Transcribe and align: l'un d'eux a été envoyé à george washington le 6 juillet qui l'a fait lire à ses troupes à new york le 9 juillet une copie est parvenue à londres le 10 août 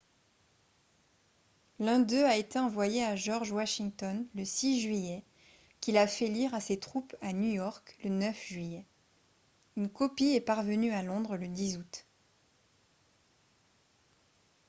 l'un 1.77 1.99
d'eux 1.99 2.23
a 2.25 2.35
été 2.35 2.57
envoyé 2.57 3.03
à 3.05 3.15
george 3.15 3.51
washington 3.51 4.25
le 4.33 4.43
6 4.45 4.81
juillet 4.81 5.23
qui 5.79 5.91
l'a 5.91 6.07
fait 6.07 6.25
lire 6.27 6.55
à 6.55 6.59
ses 6.59 6.79
troupes 6.79 7.15
à 7.21 7.33
new 7.33 7.51
york 7.51 7.95
le 8.03 8.09
9 8.09 8.35
juillet 8.43 8.87
une 9.77 9.89
copie 9.91 10.33
est 10.33 10.41
parvenue 10.41 10.89
à 10.91 11.03
londres 11.03 11.37
le 11.37 11.47
10 11.47 11.77
août 11.77 12.07